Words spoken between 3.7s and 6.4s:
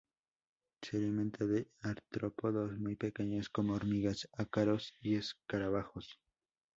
hormigas, ácaros y escarabajos.